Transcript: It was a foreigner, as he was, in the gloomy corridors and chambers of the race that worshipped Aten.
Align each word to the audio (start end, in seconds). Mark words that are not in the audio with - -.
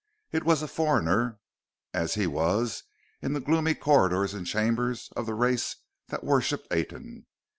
It 0.31 0.43
was 0.43 0.63
a 0.63 0.67
foreigner, 0.67 1.37
as 1.93 2.15
he 2.15 2.25
was, 2.25 2.85
in 3.21 3.33
the 3.33 3.39
gloomy 3.39 3.75
corridors 3.75 4.33
and 4.33 4.47
chambers 4.47 5.13
of 5.15 5.27
the 5.27 5.35
race 5.35 5.75
that 6.07 6.23
worshipped 6.23 6.67
Aten. 6.71 7.27